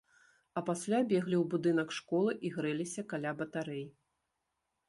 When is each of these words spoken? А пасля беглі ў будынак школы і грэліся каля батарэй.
А 0.59 0.63
пасля 0.69 1.01
беглі 1.11 1.37
ў 1.39 1.43
будынак 1.55 1.93
школы 1.97 2.31
і 2.49 2.53
грэліся 2.57 3.01
каля 3.15 3.35
батарэй. 3.43 3.85